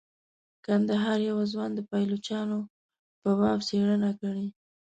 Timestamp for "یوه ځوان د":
1.29-1.79